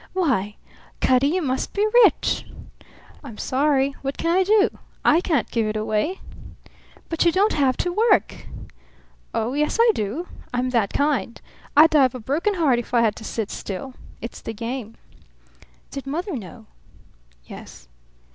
[0.13, 0.55] "Why,
[0.99, 2.47] Cutty, you must be rich!"
[3.23, 3.91] "I'm sorry.
[4.01, 4.79] What can I do?
[5.05, 6.21] I can't give it away."
[7.07, 8.47] "But you don't have to work!"
[9.31, 10.27] "Oh, yes, I do.
[10.55, 11.39] I'm that kind.
[11.77, 13.93] I'd die of a broken heart if I had to sit still.
[14.21, 14.95] It's the game."
[15.91, 16.65] "Did mother know?"
[17.45, 17.87] "Yes."